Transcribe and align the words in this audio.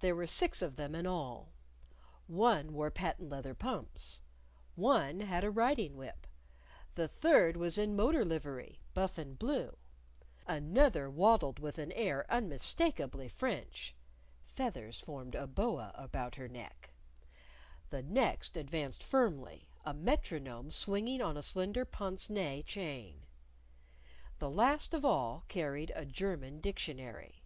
There 0.00 0.16
were 0.16 0.26
six 0.26 0.62
of 0.62 0.76
them 0.76 0.94
in 0.94 1.06
all. 1.06 1.52
One 2.26 2.72
wore 2.72 2.90
patent 2.90 3.28
leather 3.28 3.52
pumps; 3.52 4.22
one 4.76 5.20
had 5.20 5.44
a 5.44 5.50
riding 5.50 5.94
whip; 5.94 6.26
the 6.94 7.06
third 7.06 7.58
was 7.58 7.76
in 7.76 7.94
motor 7.94 8.24
livery 8.24 8.80
buff 8.94 9.18
and 9.18 9.38
blue; 9.38 9.76
another 10.46 11.10
waddled 11.10 11.58
with 11.58 11.76
an 11.76 11.92
air 11.92 12.24
unmistakably 12.30 13.28
French 13.28 13.94
(feathers 14.46 15.00
formed 15.00 15.34
a 15.34 15.46
boa 15.46 15.92
about 15.96 16.36
her 16.36 16.48
neck); 16.48 16.94
the 17.90 18.02
next 18.02 18.56
advanced 18.56 19.04
firmly, 19.04 19.68
a 19.84 19.92
metronome 19.92 20.70
swinging 20.70 21.20
on 21.20 21.36
a 21.36 21.42
slender 21.42 21.84
pince 21.84 22.30
nez 22.30 22.64
chain; 22.64 23.26
the 24.38 24.48
last 24.48 24.92
one 24.94 24.98
of 25.00 25.04
all 25.04 25.44
carried 25.48 25.92
a 25.94 26.06
German 26.06 26.58
dictionary. 26.58 27.42